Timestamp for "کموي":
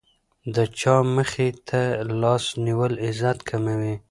3.49-3.93